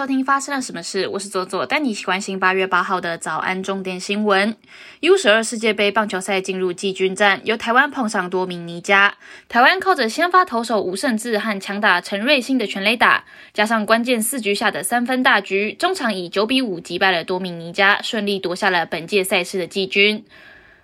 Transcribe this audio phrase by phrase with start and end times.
[0.00, 1.06] 收听发生了什么事？
[1.08, 4.56] 我是左左，带你关心八月八号的早安重点新闻。
[5.00, 9.14] U 十二世界杯棒球赛进入季军战，由台湾碰上多名尼加。
[9.46, 20.24] 台湾靠着先发投手吴胜志和强打陈瑞兴的全垒打，加上关键四局下的三分大局，中场以九比五击败了多名尼加，顺利夺下了本届赛事的季军。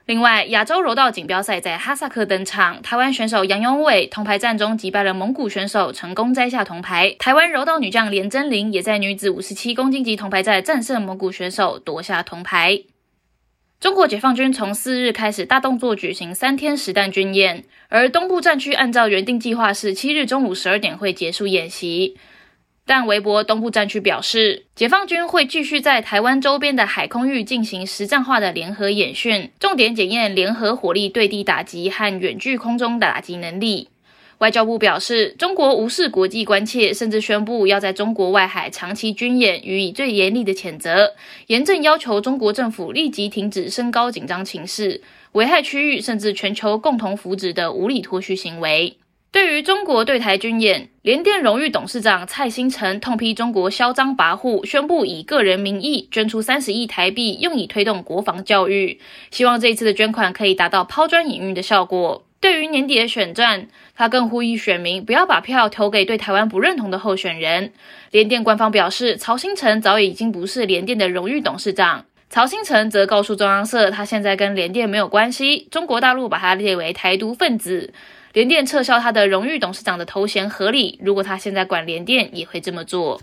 [0.07, 7.16] 另外，亚洲柔道锦标赛在哈萨克登场，台湾选手杨永伟铜牌战中击败了蒙古选手，成功摘下铜牌。
[7.19, 12.83] 台湾柔道女将连真玲也在女子五十七公斤级铜牌战战胜蒙古选手，夺下铜牌。
[13.80, 22.16] 中国解放军从四日开始大动作举行三天实弹军演，而东部战区按照原定计划是七日中午十二点会结束演习。
[22.88, 33.88] 但微博东部战区表示，解放军会继续在台湾周边的海空域进行实战化的联合演训，重点检验联合火力对地打击和远距空中打击能力。
[34.38, 41.14] 外交部表示，中国无视国际关切，甚至宣布要在中国外海长期军演，予以最严厉的谴责，
[41.48, 45.00] 严正要求中国政府立即停止升高紧张情势、
[45.33, 48.96] 危害区域甚至全球共同福祉的无理脱序行为。
[49.37, 58.98] 对于中国对台军演，联电荣誉董事长蔡新成痛批中国嚣张跋扈，宣布以个人名义捐出三十亿台币，用以推动国防教育，
[59.31, 62.25] 希望这一次的捐款可以达到抛砖引玉的效果。
[62.41, 67.75] 对于年底的选战，他更呼吁选民不要把票投给对台湾不认同的候选人。
[68.12, 72.07] 联电官方表示，曹新成早已经不是联电的荣誉董事长。
[72.31, 77.92] 曹新成则告诉中央社，他现在跟联电没有关系，中国大陆把他列为台独分子。
[78.37, 83.23] 联电撤销他的荣誉董事长的头衔合理，如果他现在管联电，也会这么做。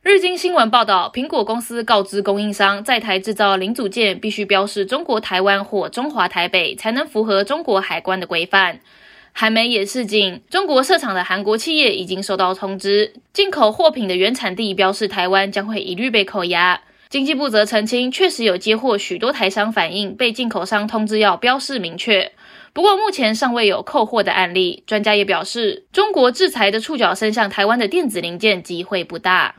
[0.00, 8.80] 日经新闻报道，苹果公司告知供应商，在台制造零组件必须标示中国台湾或中华台北，才能符合中国海关的规范。
[9.34, 16.80] 韩媒也示警，中国设厂的韩国企业已经收到通知，进口货品的原产地标示台湾将会一律被扣押。
[17.10, 22.32] 经济部则澄清，确实有接获许多台商反映，被进口商通知要标示明确。
[22.78, 29.56] 不过目前尚未有扣货的案例，专家也表示，中国制裁的触角伸向台湾的电子零件机会不大。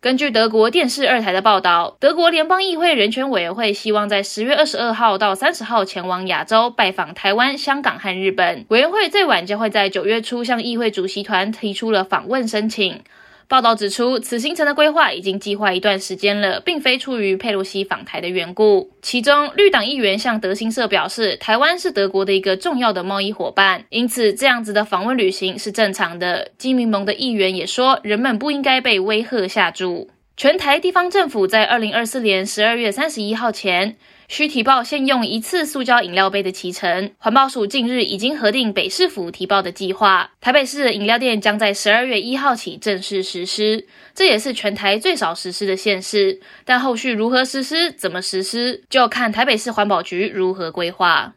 [0.00, 8.64] 根据德国电视二台的报道，德国联邦议会人权委员会希望在十月二十二号到三十号前往亚洲拜访台湾、香港和日本。
[8.70, 13.02] 委员会最晚将会在九月初向议会主席团提出了访问申请。
[13.46, 18.90] 报道指出，此行程的规划已经计划一段时间了，并非出于佩洛西访台的缘故。
[19.02, 26.52] 其中，绿党议员向德新社表示，台湾是德国的一个重要的贸易伙伴，因此这样子的访问旅行是正常的。
[26.56, 30.10] 基民盟的议员也说，人们不应该被威吓吓住。
[30.36, 33.96] 全台地方政府在二零二四年十二月三十一号前。
[34.28, 37.10] 需提报现用一次塑胶饮料杯的提成。
[37.18, 46.40] 环保署近日已经核定北市府提报的计划，台北市的饮料店将在十二月一号起正式实施，这也是全台最少实施的县市。
[46.64, 51.34] 但后续如何实施、怎么实施，就看台北市环保局如何规划。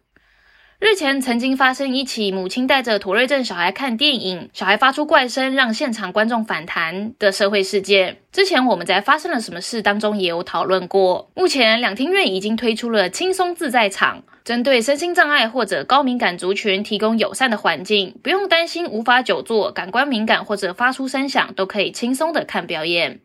[0.80, 8.18] 日前曾经发生一起母亲带着妥瑞症小孩看电影，小孩发出怪声，让现场观众反弹的社会事件。
[8.32, 11.32] 之前我们在发生了什么事当中也有讨论过。
[11.34, 23.20] 目前两厅院已经推出了轻松自在场，针对身心障碍或者高敏感族群提供友善的环境，不用担心无法久坐、感官敏感或者发出声响，都可以轻松的看表演。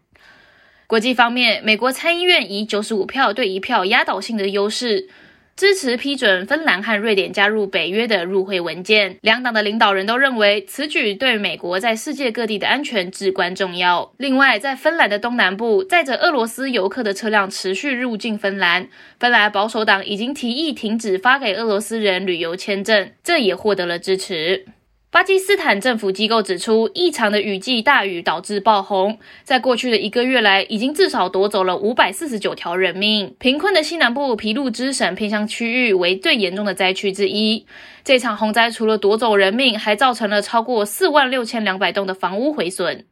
[0.86, 5.10] 国际方面，美国参议院以九十五票对一票压倒性的优势。
[5.56, 9.16] 支持批准芬兰和瑞典加入北约的入会文件。
[9.20, 14.12] 两党的领导人都认为此举对美国在世界各地的安全至关重要。
[14.16, 18.88] 另外，在芬兰的东南部，载着俄罗斯游客的车辆持续入境芬兰，
[19.20, 24.64] 芬兰保守党已经提议停止发给俄罗斯人旅游签证，这也获得了支持。
[25.12, 33.34] 巴基斯坦政府机构指出，异常的雨季大雨导致爆洪，在过去的一个月来，已经至少夺走了五百四十九条人命。
[33.38, 37.66] 贫困的西南部皮路之省偏乡区域为最严重的灾区之一。
[38.02, 43.04] 这场洪灾除了夺走人命，还造成了超过四万六千两百栋的房屋毁损。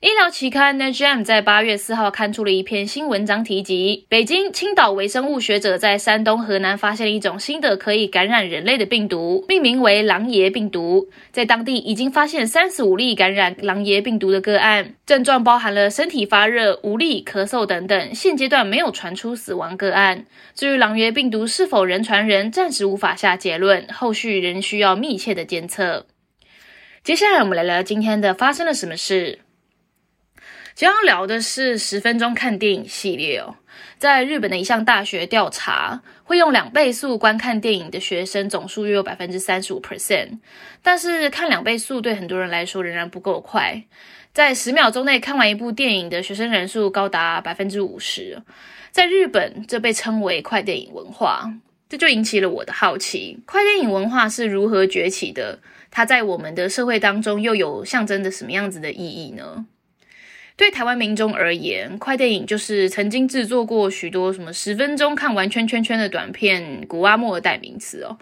[0.00, 11.10] 医疗期刊《Nature》在八月四号刊出了一篇新文章，提及北京、青岛微生物学者在山东、河南发现了一种新的可以感染人类的病毒，命名为“狼爷病毒”。
[11.32, 18.14] 在当地已经发现三十五例感染狼爷病毒的个案，症状包含了身体发热、无力、咳嗽等等。
[18.14, 20.24] 现阶段没有传出死亡个案。
[20.54, 26.06] 至于狼爷病毒是否人传人，暂时无法下结论，后续仍需要密切的监测。
[27.04, 29.40] 接下来，我们来聊今天的发生了什么事。
[30.80, 33.54] 今天要聊的是十分钟看电影系列哦。
[33.98, 40.38] 在日本的一项大学调查，会用两倍速观看电影的学生总数约有百分之三十五 percent，
[40.80, 43.82] 但是看两倍速对很多人来说仍然不够快。
[44.32, 48.40] 在十秒钟内看完一部电影的学生人数高达百分之五十，
[48.90, 51.52] 在日本这被称为快电影文化，
[51.90, 55.58] 这就引起了我的好奇：快电影文化是如何崛起的？
[55.90, 59.66] 它在我们的社会当中又有象征着什么样子的意义呢？
[60.60, 68.18] 对台湾民众而言，快电影就是曾经制作过许多什么十分钟看完圈圈圈的短片，古阿莫的代名词哦。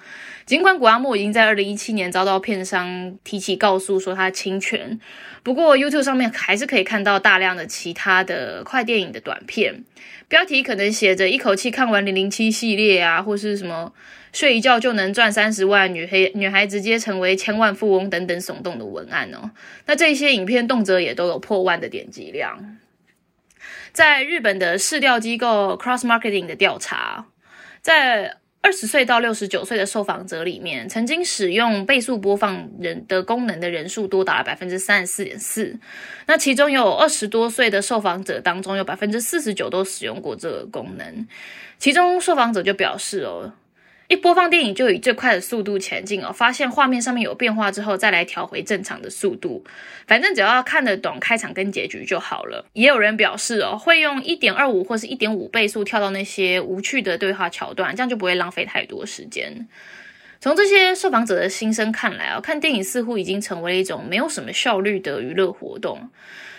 [0.47, 5.01] 尽管古阿莫已经在二零一七年遭到片商提起告诉，说他侵权，
[5.43, 9.83] 不过 YouTube 上面还是可以看到大量的其他的快电影的短片，
[10.29, 13.93] 标题可能写着一口气看完零零七系列啊，或是什么。
[14.33, 19.51] 睡一觉就能赚三十万，女黑女孩直接成为千万富翁等等耸动的文案哦。
[19.87, 22.77] 那这些影片动辄也都有破万的点击量。
[23.93, 27.27] 在日本的市调机构 Cross Marketing 的调查，
[27.81, 35.79] 在二十岁到六十九岁的受访者里面，曾经使用倍速播放人的功能的人数多达百分之三十四点四。
[36.27, 41.27] 那其中有二十多岁的受访者当中，有百分之四十九都使用过这个功能。
[41.79, 43.53] 其中受访者就表示哦。
[44.09, 49.63] 一播放电影就以最快的速度前进哦，发现画面上面有变化之后，再来调回正常的速度。
[50.07, 52.65] 反正只要看得懂开场跟结局就好了。
[52.73, 59.69] 也有人表示哦，会用一点二五或是一点五倍速跳到那些无趣的对话桥段，这样就不会浪费太多时间。
[60.41, 66.09] 从这些受访者的心声看来啊，看电影似乎已经成为了一种没有什么效率的娱乐活动。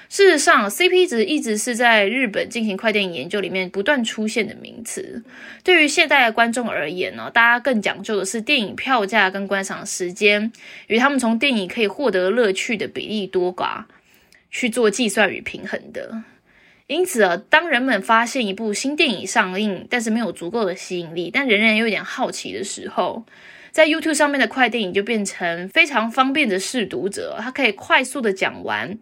[0.10, 5.24] 事实上，CP 值一直是在日本进行快电影研究里面不断出现的名词。
[5.64, 10.52] 对于现代的观众而言呢，大家更讲究的是电影票价跟观赏时间
[10.88, 13.84] 与他们从电影可以获得乐趣的比例多寡
[14.50, 16.24] 去做计算与平衡的。
[16.88, 23.24] 因此啊，当人们发现一部新电影上映，但是没有足够的吸引力，但仍然有点好奇的时候，
[23.70, 28.98] 在 YouTube 上面的快电影就变成非常方便的试读者，它可以快速的讲完。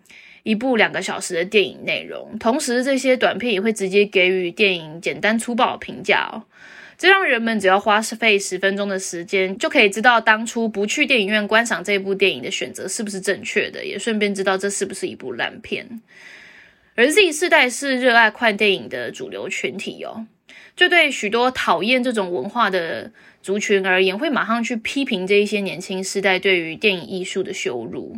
[0.47, 6.41] 一部两个小时的电影内容，同时这些短片也会直接给予电影简单粗暴的评价哦。
[6.97, 16.01] 这让人们只要花费十分钟的时间，就可以知道当初不去电影院观赏这部电影的选择是不是正确的，也顺便知道这是不是一部烂片。
[16.95, 20.27] 而 Z 世代是热爱快电影的主流群体哦，
[20.77, 23.11] 这对许多讨厌这种文化的
[23.41, 28.17] 族群而言，会马上去批评这一些年轻世代对于电影艺术的羞辱。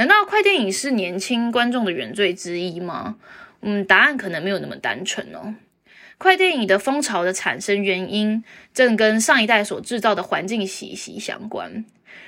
[0.00, 3.16] 难道快电影是年轻观众的原罪之一吗？
[3.60, 5.54] 嗯，答案可能没有那么单纯哦。
[6.16, 8.42] 快电影的风潮的产生原因，
[8.72, 11.84] 正跟上一代所制造的环境息息相关。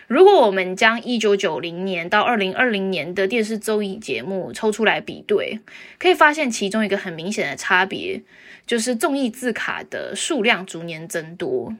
[0.06, 5.58] 如果我们将一九九零年到二零二零年的电视综艺节目抽出来比对，
[5.98, 8.20] 可以发现其中一个很明显的差别，
[8.66, 11.74] 就是综艺字卡的数量逐年增多。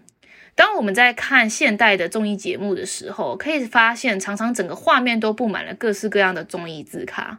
[0.55, 7.39] 当我们在看现代的综艺节目的时候，可以发现常常整个画面都布满了各式各样的综艺字卡。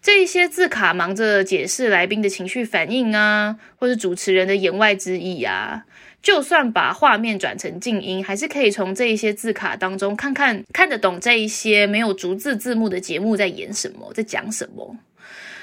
[0.00, 5.84] 这一些字卡忙着解释来宾的情绪反应啊，或是主持人的言外之意啊。
[6.22, 14.96] 就算把画面转成静音，还是可以从这一些字卡当中看看看得懂这一些没有逐字字幕的节目在演什么，在讲什么。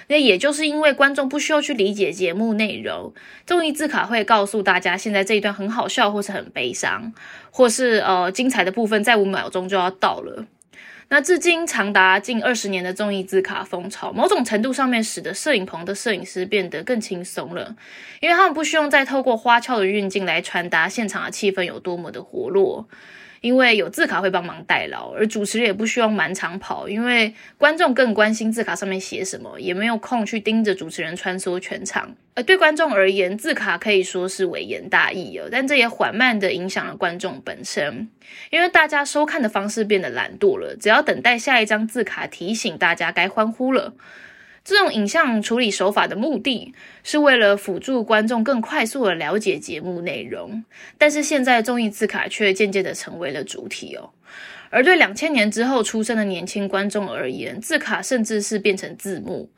[0.08, 3.14] 那也就是因为观众不需要去理解节目内容，
[3.46, 7.12] 综艺字卡会告诉大家现在这一段很好笑，或是很悲伤，
[7.50, 10.46] 或是呃精彩的部分在五秒钟就要到了。
[11.08, 17.76] 那至今长达近二十年的综艺字卡风潮，某种程度上面使得摄影棚的摄影师变得更轻松了，
[18.22, 22.88] 因为他们不需要再透过花俏的运镜来传达现场的气氛有多么的活络。
[23.42, 32.16] 因为有字卡会帮忙代劳，而主持人也不需要满场跑，因为观众更关心字卡上面写什么，也没有空去盯着主持人穿梭全场。
[32.34, 38.10] 而对观众而言，字卡可以说是微言大义哦，但这也缓慢的影响了观众本身，
[38.50, 43.94] 因为大家收看的方式变得懒惰了，只要等待下一张字卡提醒大家该欢呼了。
[44.66, 50.66] 这种影像处理手法的目的是为了辅助观众更快速的了解节目内容，
[50.98, 54.10] 但是现在综艺字卡却渐渐的成为了主体哦。
[54.72, 59.50] 而对两千年之后出生的年轻观众而言，字卡甚至是变成字幕。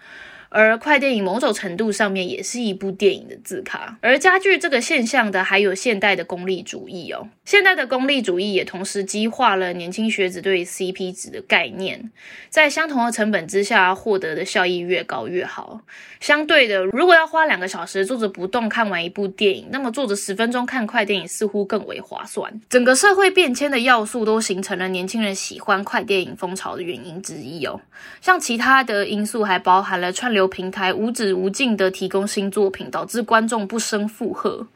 [0.49, 7.27] 而快电影某种程度上面也是一部电影的字卡，而加剧这个现象的还有现代的功利主义哦。
[7.43, 12.11] 现代的功利主义也同时激化了年轻学子对 CP 值的概念，
[12.49, 15.81] 在相同的成本之下获得的效益越高越好。
[16.19, 22.61] 相对的，如果要花两个小时坐着不动看完一部电影，那么坐着十分钟看快电影似乎更为划算。
[22.69, 27.79] 整个社会变迁的要素都形成了年轻人喜欢快电影风潮的原因之一哦。
[28.21, 30.36] 像其他的因素还包含了串流。
[30.37, 34.67] 由平台无止无尽的提供新作品，导致观众不胜负荷。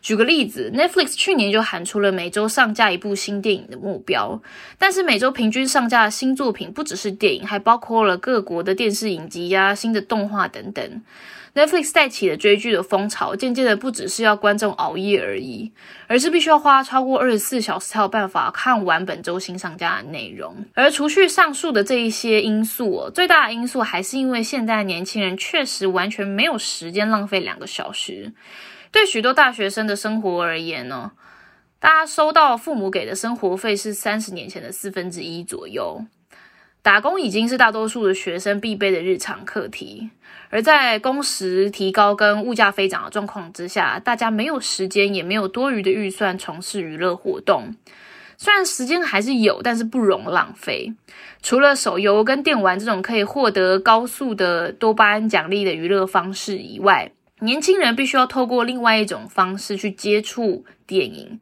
[0.00, 4.40] 举个例子，Netflix 去年就喊出了每周上架一部新电影的目标，
[4.78, 11.02] 但是每周平均上架的新作品不只是电影，还包括了各国的电视影集呀、新的动画等等。
[11.54, 15.72] Netflix 带起了追剧的风潮，渐渐的不只是要观众熬夜而已，
[16.06, 20.64] 而是必须要花超过二十四小时才有办法看完本周新上架的内容。
[20.74, 28.32] 而除去上述的这一些因素，最大的因素还是因为现在年轻人确实完全没有时间浪费两个小时。
[28.92, 31.12] 对许多大学生的生活而言呢，
[31.78, 36.04] 大家收到父母给的生活费是三十年前的四分之一左右。
[36.82, 40.10] 打工已经是大多数的学生必备的日常课题，
[40.48, 47.74] 而在工时提高跟物价飞涨的状况之下，大家没有时间，也没有多余的预算从事娱乐活动。
[48.38, 50.94] 虽然时间还是有，但是不容浪费。
[51.42, 61.38] 除了手游跟电玩这种可以获得高速的多巴胺奖励的娱乐方式以外，年轻人必须要透过另外一种方式去接触电影，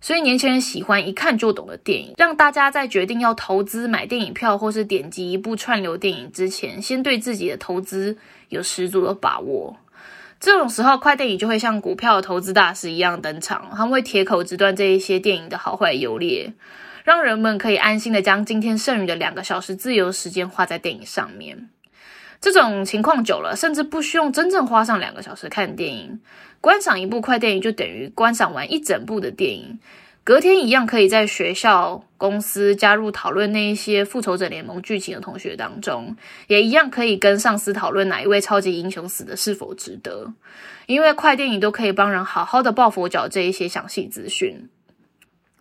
[0.00, 8.16] 所以年轻人喜欢一看就懂的电影，让大家在决定要投资买电影票或是点击一部串流电影之前，先对自己的投资
[8.50, 9.76] 有十足的把握。
[10.38, 16.52] 这种时候，快电影就会像股票投资大师一样登场，他们会铁口直断这一些电影的好坏优劣，
[17.04, 21.70] 让人们可以安心的将今天剩余的两个小时自由时间花在电影上面。
[22.40, 26.20] 这种情况久了，甚至不需要真正花上两个小时看电影，
[26.60, 29.78] 观赏一部快电影就等于观赏完一整部的电影。
[30.22, 36.16] 隔天一样可以在学校、公司加入讨论那一些复仇者联盟剧情的同学当中，
[36.48, 40.32] 也一样可以跟上司讨论哪一位超级英雄死的是否值得。
[40.86, 44.68] 因为快电影都可以帮人好好的抱佛脚这一些详细资讯，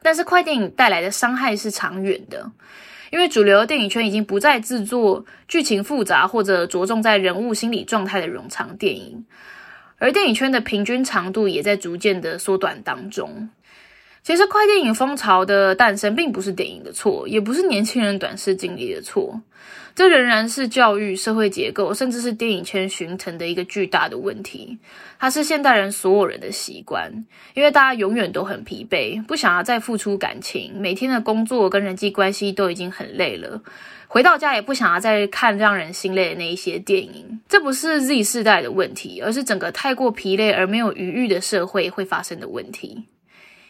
[0.01, 2.51] 但是快电影带来的伤害是长远的。
[3.11, 9.25] 因为主流电影圈已经不再制作剧情复杂或者着重在人物心理状态的冗长电影，
[9.97, 13.49] 而电影圈的平均长度也在逐渐的缩短当中。
[14.25, 19.39] 其实，快电影风潮的诞生并不是电影的错，也不是年轻人短视经历的错，
[19.93, 24.79] 这仍然是教育、社会结构，甚至是电影圈形成的一个巨大的问题。
[25.19, 27.11] 它是现代人所有人的习惯，
[27.53, 33.61] 因为大家永远都很疲惫，不想要再付出感情，每天的工作跟人际关系都已经很累了，
[34.07, 37.39] 回到家也不想要再看让人心累的那一些电影。
[37.47, 43.05] 这不是 Z 世代的问题，而是整个太过疲累而没有余裕的社会会发生的问题。